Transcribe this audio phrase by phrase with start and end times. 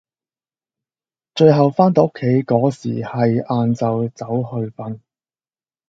[1.35, 4.99] 最後返到屋企個時係晏晝走去瞓